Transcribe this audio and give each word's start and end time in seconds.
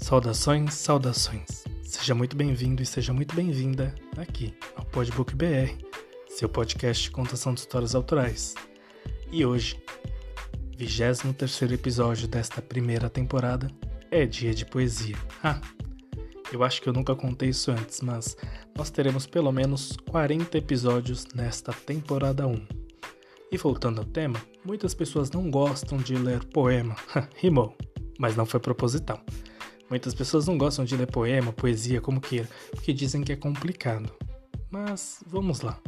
Saudações, 0.00 0.74
saudações. 0.74 1.64
Seja 1.84 2.14
muito 2.14 2.34
bem-vindo 2.34 2.82
e 2.82 2.86
seja 2.86 3.12
muito 3.12 3.36
bem-vinda 3.36 3.94
aqui 4.16 4.56
ao 4.74 4.84
Podbook 4.86 5.34
BR, 5.36 5.76
seu 6.26 6.48
podcast 6.48 7.04
de 7.04 7.10
contação 7.10 7.52
de 7.54 7.60
histórias 7.60 7.94
autorais. 7.94 8.54
E 9.30 9.44
hoje, 9.44 9.80
23 10.76 11.70
episódio 11.72 12.26
desta 12.26 12.62
primeira 12.62 13.10
temporada, 13.10 13.70
é 14.10 14.24
dia 14.24 14.54
de 14.54 14.64
poesia. 14.64 15.16
Ah, 15.44 15.60
eu 16.50 16.64
acho 16.64 16.82
que 16.82 16.88
eu 16.88 16.92
nunca 16.94 17.14
contei 17.14 17.50
isso 17.50 17.70
antes, 17.70 18.00
mas 18.00 18.36
nós 18.76 18.90
teremos 18.90 19.26
pelo 19.26 19.52
menos 19.52 19.96
40 20.08 20.56
episódios 20.58 21.26
nesta 21.34 21.72
temporada 21.72 22.46
1. 22.46 22.66
E 23.52 23.58
voltando 23.58 24.00
ao 24.00 24.06
tema, 24.06 24.40
muitas 24.64 24.94
pessoas 24.94 25.30
não 25.30 25.50
gostam 25.50 25.98
de 25.98 26.16
ler 26.16 26.42
poema. 26.46 26.96
Rimou, 27.36 27.76
mas 28.18 28.34
não 28.34 28.46
foi 28.46 28.58
proposital. 28.58 29.22
Muitas 29.90 30.14
pessoas 30.14 30.46
não 30.46 30.56
gostam 30.56 30.84
de 30.84 30.96
ler 30.96 31.08
poema, 31.08 31.52
poesia, 31.52 32.00
como 32.00 32.20
queira, 32.20 32.48
porque 32.70 32.92
dizem 32.92 33.22
que 33.22 33.32
é 33.32 33.36
complicado. 33.36 34.08
Mas 34.70 35.20
vamos 35.26 35.62
lá. 35.62 35.80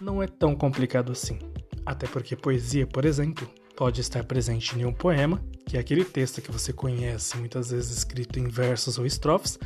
Não 0.00 0.20
é 0.20 0.26
tão 0.26 0.56
complicado 0.56 1.12
assim. 1.12 1.38
Até 1.86 2.08
porque 2.08 2.34
poesia, 2.34 2.88
por 2.88 3.04
exemplo, 3.04 3.48
pode 3.76 4.00
estar 4.00 4.24
presente 4.24 4.76
em 4.76 4.84
um 4.84 4.92
poema, 4.92 5.40
que 5.64 5.76
é 5.76 5.80
aquele 5.80 6.04
texto 6.04 6.42
que 6.42 6.50
você 6.50 6.72
conhece, 6.72 7.36
muitas 7.36 7.70
vezes 7.70 7.98
escrito 7.98 8.40
em 8.40 8.48
versos 8.48 8.98
ou 8.98 9.06
estrofes, 9.06 9.60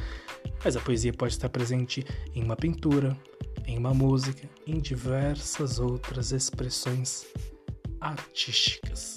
mas 0.62 0.76
a 0.76 0.80
poesia 0.80 1.12
pode 1.12 1.32
estar 1.32 1.48
presente 1.48 2.04
em 2.34 2.44
uma 2.44 2.56
pintura, 2.56 3.16
em 3.66 3.78
uma 3.78 3.94
música, 3.94 4.46
em 4.66 4.78
diversas 4.78 5.78
outras 5.78 6.32
expressões 6.32 7.24
artísticas. 7.98 9.16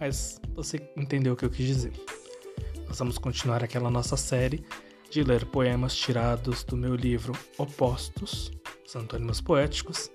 Mas 0.00 0.40
você 0.54 0.80
entendeu 0.96 1.34
o 1.34 1.36
que 1.36 1.44
eu 1.44 1.50
quis 1.50 1.66
dizer. 1.66 1.92
Vamos 2.96 3.18
continuar 3.18 3.64
aquela 3.64 3.90
nossa 3.90 4.16
série 4.16 4.64
de 5.10 5.24
ler 5.24 5.44
poemas 5.46 5.96
tirados 5.96 6.62
do 6.62 6.76
meu 6.76 6.94
livro 6.94 7.32
Opostos, 7.58 8.52
os 8.86 8.94
Antônimos 8.94 9.40
Poéticos, 9.40 10.12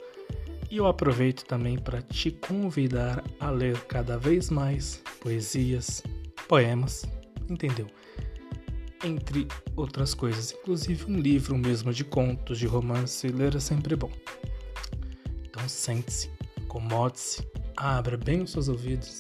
e 0.72 0.78
eu 0.78 0.88
aproveito 0.88 1.44
também 1.44 1.78
para 1.78 2.02
te 2.02 2.32
convidar 2.32 3.22
a 3.38 3.50
ler 3.50 3.78
cada 3.82 4.18
vez 4.18 4.50
mais 4.50 5.04
poesias, 5.20 6.02
poemas, 6.48 7.06
entendeu? 7.50 7.88
Entre 9.04 9.46
outras 9.76 10.14
coisas, 10.14 10.54
inclusive 10.54 11.12
um 11.12 11.20
livro 11.20 11.58
mesmo 11.58 11.92
de 11.92 12.06
contos, 12.06 12.58
de 12.58 12.66
romance, 12.66 13.28
ler 13.28 13.58
é 13.58 13.60
sempre 13.60 13.94
bom. 13.98 14.12
Então 15.44 15.68
sente-se, 15.68 16.32
acomode-se, 16.64 17.46
abra 17.76 18.16
bem 18.16 18.42
os 18.42 18.52
seus 18.52 18.70
ouvidos 18.70 19.20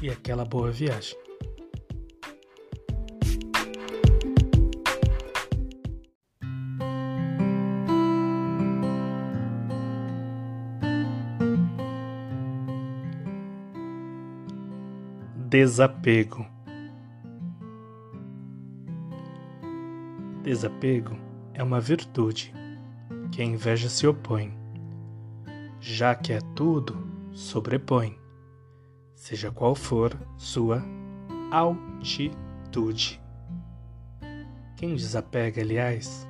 e 0.00 0.08
aquela 0.08 0.44
boa 0.44 0.70
viagem. 0.70 1.25
Desapego. 15.58 16.44
Desapego 20.42 21.16
é 21.54 21.62
uma 21.62 21.80
virtude 21.80 22.52
que 23.32 23.40
a 23.40 23.44
inveja 23.46 23.88
se 23.88 24.06
opõe, 24.06 24.52
já 25.80 26.14
que 26.14 26.34
é 26.34 26.40
tudo 26.54 26.94
sobrepõe, 27.32 28.20
seja 29.14 29.50
qual 29.50 29.74
for 29.74 30.14
sua 30.36 30.84
altitude. 31.50 33.18
Quem 34.76 34.94
desapega, 34.94 35.62
aliás, 35.62 36.28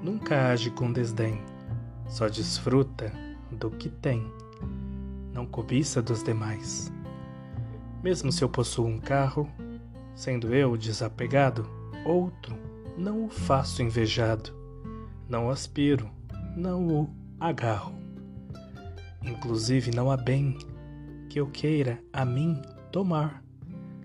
nunca 0.00 0.52
age 0.52 0.70
com 0.70 0.92
desdém, 0.92 1.42
só 2.06 2.28
desfruta 2.28 3.12
do 3.50 3.72
que 3.72 3.88
tem, 3.88 4.22
não 5.32 5.44
cobiça 5.46 6.00
dos 6.00 6.22
demais 6.22 6.92
mesmo 8.02 8.32
se 8.32 8.42
eu 8.42 8.48
possuo 8.48 8.86
um 8.86 8.98
carro, 8.98 9.48
sendo 10.14 10.54
eu 10.54 10.76
desapegado, 10.76 11.68
outro 12.04 12.56
não 12.96 13.24
o 13.24 13.28
faço 13.28 13.82
invejado, 13.82 14.54
não 15.28 15.48
aspiro, 15.48 16.10
não 16.56 16.86
o 16.88 17.10
agarro. 17.40 17.94
Inclusive 19.22 19.90
não 19.94 20.10
há 20.10 20.16
bem 20.16 20.58
que 21.28 21.40
eu 21.40 21.46
queira 21.46 22.02
a 22.12 22.24
mim 22.24 22.60
tomar, 22.90 23.42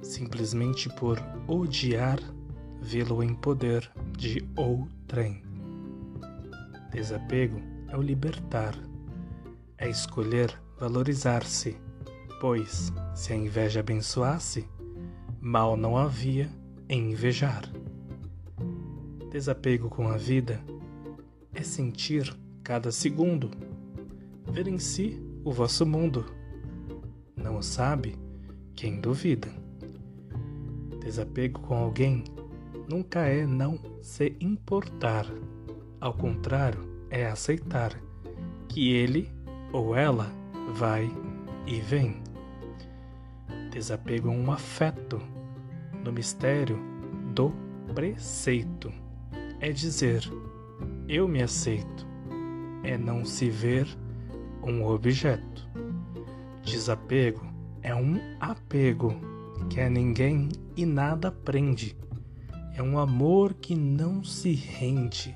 simplesmente 0.02 0.90
por 0.90 1.22
odiar 1.48 2.20
vê-lo 2.82 3.24
em 3.24 3.34
poder 3.34 3.90
de 4.18 4.48
outrem. 4.56 5.44
Desapego 6.92 7.60
é 7.90 7.98
o 7.98 8.02
libertar, 8.02 8.76
é 9.78 9.90
escolher 9.90 10.54
valorizar-se 10.80 11.78
pois, 12.40 12.92
se 13.16 13.34
a 13.34 13.36
inveja 13.36 13.80
abençoasse, 13.80 14.68
mal 15.42 15.76
não 15.76 15.98
havia 15.98 16.50
em 16.90 17.12
invejar. 17.12 17.64
Desapego 19.32 19.90
com 19.90 20.08
a 20.08 20.18
vida 20.18 20.62
é 21.54 21.62
sentir 21.62 22.36
cada 22.64 22.92
segundo, 22.92 23.50
ver 24.52 24.68
em 24.68 24.80
si 24.80 25.22
o 25.44 25.52
vosso 25.52 25.86
mundo. 25.86 26.26
Não 27.36 27.58
o 27.58 27.64
sabe 27.64 28.16
quem 28.76 29.00
duvida. 29.00 29.50
Desapego 31.02 31.60
com 31.62 31.76
alguém 31.76 32.24
nunca 32.90 33.22
é 33.22 33.46
não 33.46 33.80
se 34.02 34.36
importar, 34.40 35.26
ao 36.00 36.14
contrário, 36.14 36.80
é 37.10 37.26
aceitar 37.26 38.00
que 38.68 38.92
ele 38.92 39.32
ou 39.74 39.96
ela 39.96 40.32
vai 40.74 41.10
e 41.66 41.82
vem 41.82 42.22
desapego 43.68 44.30
a 44.30 44.32
um 44.32 44.52
afeto 44.52 45.22
no 46.04 46.12
mistério 46.12 46.80
do 47.34 47.54
preceito. 47.94 48.92
É 49.60 49.72
dizer, 49.72 50.24
eu 51.08 51.28
me 51.28 51.42
aceito, 51.42 52.08
é 52.84 52.98
não 52.98 53.26
se 53.26 53.50
ver 53.50 53.88
um 54.64 54.86
objeto. 54.86 55.68
Desapego 56.64 57.46
é 57.82 57.96
um 57.96 58.20
apego 58.40 59.16
que 59.70 59.80
a 59.80 59.90
ninguém 59.90 60.50
e 60.76 60.86
nada 60.86 61.32
prende. 61.32 61.96
É 62.76 62.82
um 62.82 63.00
amor 63.00 63.54
que 63.56 63.76
não 63.76 64.24
se 64.24 64.54
rende 64.54 65.36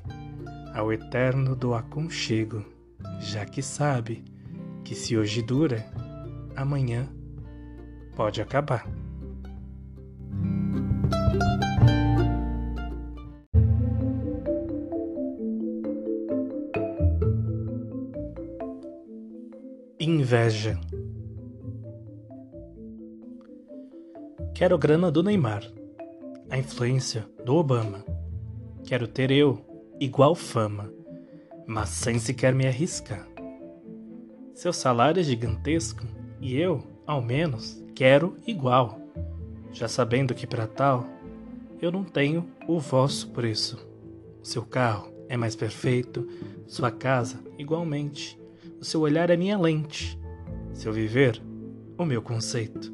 ao 0.73 0.91
eterno 0.91 1.55
do 1.55 1.73
aconchego, 1.73 2.63
já 3.19 3.45
que 3.45 3.61
sabe 3.61 4.23
que 4.83 4.93
se 4.93 5.17
hoje 5.17 5.41
dura, 5.41 5.85
amanhã 6.55 7.09
pode 8.15 8.41
acabar. 8.41 8.87
Inveja. 19.99 20.79
Quero 24.53 24.77
grana 24.77 25.11
do 25.11 25.23
Neymar, 25.23 25.63
a 26.49 26.57
influência 26.57 27.27
do 27.45 27.55
Obama. 27.55 28.03
Quero 28.83 29.07
ter 29.07 29.31
eu 29.31 29.63
igual 29.99 30.35
fama, 30.35 30.91
mas 31.67 31.89
sem 31.89 32.19
sequer 32.19 32.53
me 32.53 32.67
arriscar. 32.67 33.27
Seu 34.53 34.73
salário 34.73 35.19
é 35.19 35.23
gigantesco 35.23 36.05
e 36.41 36.57
eu, 36.57 36.83
ao 37.05 37.21
menos, 37.21 37.81
quero 37.93 38.35
igual, 38.47 38.99
já 39.71 39.87
sabendo 39.87 40.33
que 40.33 40.47
para 40.47 40.65
tal 40.65 41.07
eu 41.79 41.91
não 41.91 42.03
tenho 42.03 42.47
o 42.67 42.79
vosso 42.79 43.29
preço. 43.29 43.87
Seu 44.41 44.63
carro 44.63 45.11
é 45.29 45.37
mais 45.37 45.55
perfeito, 45.55 46.27
sua 46.67 46.91
casa 46.91 47.39
igualmente. 47.57 48.39
O 48.79 48.83
seu 48.83 49.01
olhar 49.01 49.29
é 49.29 49.37
minha 49.37 49.57
lente, 49.57 50.19
seu 50.73 50.91
viver, 50.91 51.41
o 51.97 52.03
meu 52.03 52.21
conceito. 52.21 52.91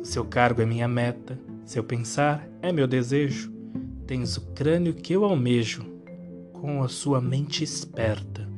O 0.00 0.04
seu 0.04 0.24
cargo 0.24 0.62
é 0.62 0.66
minha 0.66 0.88
meta, 0.88 1.38
seu 1.64 1.84
pensar 1.84 2.48
é 2.62 2.72
meu 2.72 2.86
desejo. 2.86 3.52
Tens 4.06 4.36
o 4.38 4.52
crânio 4.52 4.94
que 4.94 5.12
eu 5.12 5.24
almejo, 5.24 5.84
com 6.54 6.82
a 6.82 6.88
sua 6.88 7.20
mente 7.20 7.62
esperta. 7.62 8.48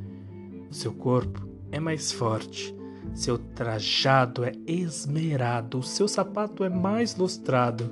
O 0.71 0.75
seu 0.75 0.93
corpo 0.93 1.47
é 1.71 1.79
mais 1.79 2.13
forte, 2.13 2.75
seu 3.15 3.39
trajado 3.39 4.45
é 4.45 4.53
esmerado, 4.67 5.79
o 5.79 5.83
seu 5.83 6.09
sapato 6.09 6.65
é 6.65 6.69
mais 6.69 7.17
lustrado, 7.17 7.91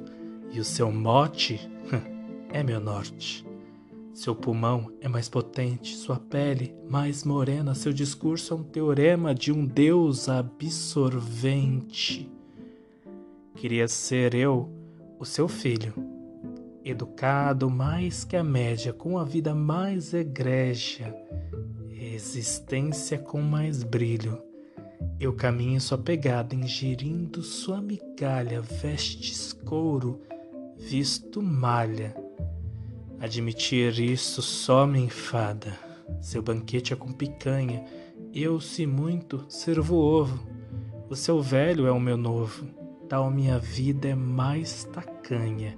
e 0.51 0.59
o 0.59 0.65
seu 0.65 0.91
mote 0.91 1.71
é 2.51 2.63
meu 2.63 2.81
norte. 2.81 3.47
Seu 4.13 4.35
pulmão 4.35 4.93
é 5.01 5.09
mais 5.09 5.29
potente, 5.29 5.95
sua 5.95 6.19
pele 6.19 6.75
mais 6.89 7.25
morena, 7.25 7.75
seu 7.75 7.93
discurso 7.93 8.53
é 8.53 8.57
um 8.57 8.63
teorema 8.63 9.35
de 9.35 9.53
um 9.53 9.65
Deus 9.65 10.29
absorvente. 10.29 12.31
Queria 13.55 13.89
ser 13.89 14.35
eu, 14.35 14.69
o 15.19 15.25
seu 15.25 15.49
filho, 15.49 15.95
educado 16.85 17.71
mais 17.71 18.25
que 18.25 18.37
a 18.37 18.45
média, 18.45 18.93
com 18.93 19.19
a 19.19 19.25
vida 19.25 19.55
mais 19.55 20.13
egrégia, 20.13 21.15
existência 21.91 23.19
com 23.19 23.41
mais 23.41 23.83
brilho. 23.83 24.50
Eu 25.21 25.35
caminho 25.35 25.79
sua 25.83 25.99
pegada, 25.99 26.55
ingerindo 26.55 27.43
sua 27.43 27.79
migalha, 27.79 28.63
vestes 28.63 29.53
couro, 29.53 30.23
visto 30.79 31.43
malha. 31.43 32.17
Admitir 33.21 34.01
isso 34.01 34.41
só 34.41 34.87
me 34.87 34.99
enfada. 34.99 35.79
Seu 36.23 36.43
banquete 36.43 36.95
é 36.95 36.97
com 36.97 37.13
picanha, 37.13 37.85
eu, 38.33 38.59
se 38.63 38.87
muito, 38.87 39.45
servo 39.47 39.97
ovo. 39.97 40.41
O 41.11 41.15
seu 41.15 41.43
velho 41.43 41.87
é 41.87 41.93
o 41.93 42.01
meu 42.01 42.17
novo, 42.17 42.67
tal 43.07 43.31
minha 43.31 43.59
vida 43.59 44.09
é 44.09 44.15
mais 44.15 44.85
tacanha. 44.85 45.77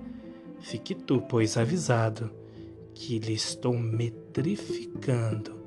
Fique 0.61 0.95
tu, 0.95 1.21
pois, 1.21 1.57
avisado, 1.57 2.31
que 2.95 3.19
lhe 3.19 3.33
estou 3.33 3.77
metrificando. 3.77 5.61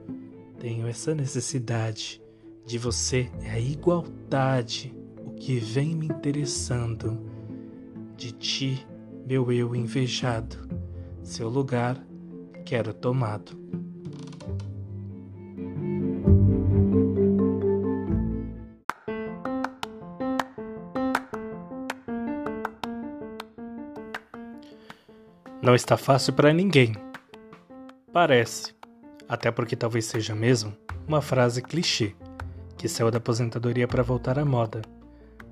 Tenho 0.60 0.88
essa 0.88 1.14
necessidade 1.14 2.22
de 2.66 2.80
você, 2.80 3.30
é 3.44 3.52
a 3.52 3.60
igualdade, 3.60 4.94
o 5.24 5.32
que 5.32 5.60
vem 5.60 5.96
me 5.96 6.08
interessando. 6.08 7.22
De 8.18 8.32
ti, 8.32 8.88
meu 9.26 9.52
eu 9.52 9.76
invejado, 9.76 10.68
seu 11.22 11.48
lugar 11.48 12.04
quero 12.66 12.94
tomado. 12.94 13.64
Não 25.62 25.76
está 25.76 25.98
fácil 25.98 26.34
para 26.34 26.54
ninguém. 26.54 26.94
Parece, 28.12 28.74
até 29.28 29.52
porque 29.52 29.76
talvez 29.76 30.06
seja 30.06 30.34
mesmo, 30.34 30.76
uma 31.08 31.22
frase 31.22 31.62
clichê 31.62 32.16
que 32.78 32.88
saiu 32.88 33.12
da 33.12 33.18
aposentadoria 33.18 33.88
para 33.88 34.04
voltar 34.04 34.38
à 34.38 34.46
moda. 34.46 34.82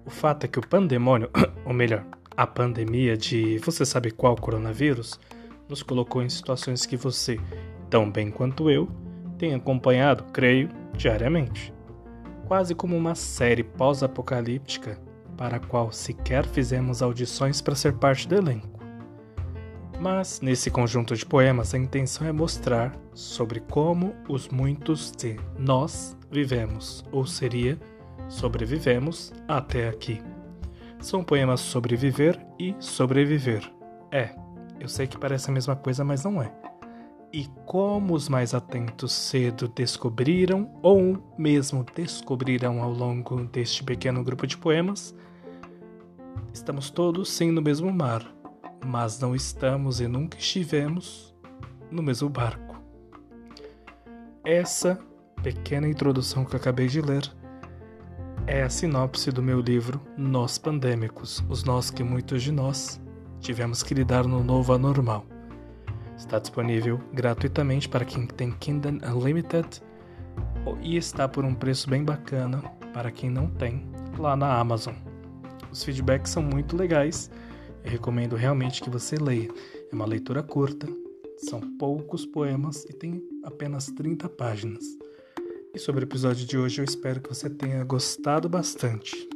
O 0.06 0.10
fato 0.10 0.46
é 0.46 0.48
que 0.48 0.60
o 0.60 0.68
pandemônio, 0.68 1.30
ou 1.66 1.74
melhor, 1.74 2.06
a 2.36 2.46
pandemia 2.46 3.16
de 3.16 3.58
você 3.60 3.86
sabe 3.86 4.12
qual 4.12 4.36
coronavírus, 4.36 5.20
nos 5.68 5.82
colocou 5.82 6.22
em 6.22 6.30
situações 6.30 6.86
que 6.86 6.98
você, 6.98 7.40
tão 7.90 8.12
bem 8.12 8.30
quanto 8.30 8.70
eu, 8.70 8.90
tem 9.38 9.54
acompanhado, 9.54 10.26
creio, 10.34 10.70
diariamente. 10.96 11.74
Quase 12.48 12.76
como 12.76 12.96
uma 12.96 13.16
série 13.16 13.64
pós-apocalíptica 13.64 15.00
para 15.38 15.58
a 15.58 15.60
qual 15.60 15.92
sequer 15.92 16.46
fizemos 16.46 17.02
audições 17.02 17.62
para 17.62 17.76
ser 17.76 17.94
parte 17.94 18.28
do 18.28 18.36
elenco. 18.36 18.80
Mas 20.00 20.42
nesse 20.42 20.70
conjunto 20.70 21.16
de 21.16 21.26
poemas 21.26 21.74
a 21.74 21.78
intenção 21.78 22.28
é 22.28 22.32
mostrar 22.32 22.94
sobre 23.14 23.60
como 23.62 24.14
os 24.28 24.50
muitos 24.50 25.12
de 25.12 25.40
nós 25.58 26.18
vivemos, 26.34 27.06
ou 27.12 27.26
seria 27.26 27.80
sobrevivemos 28.28 29.32
até 29.48 29.88
aqui. 29.88 30.22
São 31.00 31.24
poemas 31.24 31.60
sobre 31.60 31.96
viver 31.96 32.40
e 32.60 32.76
sobreviver. 32.80 33.70
É, 34.12 34.36
eu 34.80 34.88
sei 34.88 35.06
que 35.06 35.18
parece 35.18 35.50
a 35.50 35.54
mesma 35.54 35.76
coisa, 35.76 36.04
mas 36.04 36.24
não 36.24 36.42
é. 36.42 36.52
E 37.32 37.48
como 37.66 38.14
os 38.14 38.30
mais 38.30 38.54
atentos 38.54 39.12
cedo 39.12 39.68
descobriram, 39.68 40.72
ou 40.82 41.34
mesmo 41.38 41.86
descobrirão 41.96 42.82
ao 42.82 42.92
longo 42.92 43.44
deste 43.46 43.84
pequeno 43.84 44.24
grupo 44.24 44.48
de 44.48 44.58
poemas, 44.58 45.16
estamos 46.54 46.90
todos 46.90 47.32
sim 47.32 47.52
no 47.52 47.62
mesmo 47.62 47.92
mar, 47.92 48.24
mas 48.86 49.20
não 49.20 49.36
estamos 49.36 50.00
e 50.00 50.08
nunca 50.08 50.38
estivemos 50.38 51.36
no 51.90 52.04
mesmo 52.04 52.30
barco. 52.30 52.82
Essa 54.44 55.00
pequena 55.44 55.88
introdução 55.88 56.46
que 56.46 56.56
acabei 56.56 56.88
de 56.88 57.02
ler 57.02 57.30
é 58.48 58.64
a 58.64 58.70
sinopse 58.70 59.30
do 59.30 59.44
meu 59.44 59.60
livro 59.60 60.02
Nós 60.18 60.58
Pandêmicos, 60.58 61.44
os 61.50 61.66
nós 61.66 61.92
que 61.92 62.02
muitos 62.02 62.42
de 62.42 62.52
nós 62.52 63.02
tivemos 63.42 63.84
que 63.84 63.94
lidar 63.94 64.26
no 64.26 64.42
novo 64.42 64.72
anormal. 64.72 65.26
Está 66.18 66.40
disponível 66.40 67.00
gratuitamente 67.14 67.90
para 67.90 68.06
quem 68.06 68.26
tem 68.26 68.52
Kindle 68.52 69.00
Unlimited 69.14 69.82
e 70.82 70.96
está 70.96 71.28
por 71.28 71.44
um 71.44 71.54
preço 71.54 71.90
bem 71.90 72.06
bacana 72.06 72.62
para 72.94 73.12
quem 73.12 73.30
não 73.30 73.50
tem 73.50 73.86
lá 74.18 74.38
na 74.38 74.58
Amazon. 74.58 74.96
Os 75.70 75.84
feedbacks 75.84 76.32
são 76.32 76.42
muito 76.42 76.78
legais 76.78 77.30
eu 77.84 77.92
recomendo 77.92 78.38
realmente 78.38 78.82
que 78.82 78.90
você 78.90 79.18
leia. 79.18 79.50
É 79.92 79.94
uma 79.94 80.06
leitura 80.06 80.42
curta, 80.42 80.88
são 81.38 81.60
poucos 81.78 82.26
poemas 82.26 82.86
e 82.86 82.94
tem 82.94 83.22
apenas 83.44 83.88
30 83.88 84.30
páginas. 84.30 85.03
E 85.76 85.80
sobre 85.80 86.04
o 86.04 86.06
episódio 86.06 86.46
de 86.46 86.56
hoje, 86.56 86.82
eu 86.82 86.86
espero 86.86 87.20
que 87.20 87.30
você 87.30 87.50
tenha 87.50 87.84
gostado 87.84 88.48
bastante. 88.48 89.28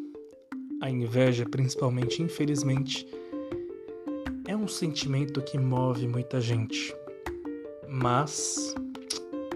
A 0.79 0.87
inveja, 0.87 1.49
principalmente, 1.49 2.21
infelizmente, 2.21 3.07
é 4.47 4.55
um 4.55 4.67
sentimento 4.67 5.41
que 5.41 5.57
move 5.57 6.07
muita 6.07 6.39
gente. 6.39 6.95
Mas 7.89 8.75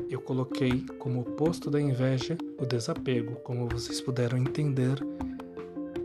eu 0.10 0.20
coloquei 0.20 0.84
como 0.98 1.22
oposto 1.22 1.70
da 1.70 1.80
inveja 1.80 2.36
o 2.60 2.66
desapego, 2.66 3.36
como 3.44 3.70
vocês 3.70 4.02
puderam 4.02 4.40
entender 4.40 4.98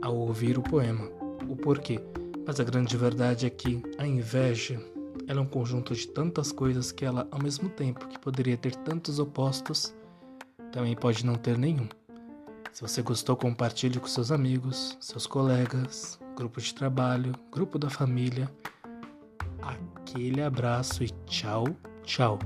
ao 0.03 0.15
ouvir 0.15 0.59
o 0.59 0.63
poema. 0.63 1.11
O 1.49 1.57
porquê? 1.57 1.99
Mas 2.47 2.61
a 2.61 2.65
grande 2.65 2.99
verdade 2.99 3.47
é 3.47 3.51
que 3.51 3.83
a 3.97 4.07
inveja 4.07 4.79
ela 5.27 5.41
é 5.41 5.43
um 5.43 5.49
conjunto 5.49 5.95
de 5.95 6.07
tantas 6.07 6.53
coisas 6.53 6.93
que 6.93 7.07
ela, 7.07 7.27
ao 7.31 7.43
mesmo 7.43 7.71
tempo 7.71 8.07
que 8.09 8.19
poderia 8.19 8.59
ter 8.59 8.77
tantos 8.77 9.19
opostos, 9.19 9.95
também 10.73 10.95
pode 10.95 11.25
não 11.25 11.35
ter 11.35 11.57
nenhum. 11.59 11.89
Se 12.73 12.83
você 12.83 13.01
gostou, 13.01 13.37
compartilhe 13.37 13.99
com 13.99 14.07
seus 14.07 14.31
amigos, 14.31 14.97
seus 15.01 15.27
colegas, 15.27 16.21
grupo 16.37 16.61
de 16.61 16.75
trabalho, 16.75 17.33
grupo 17.51 17.79
da 17.79 17.89
família. 17.89 18.51
Aquele 19.63 20.43
abraço 20.43 21.03
e 21.03 21.09
tchau, 21.25 21.65
tchau. 22.05 22.39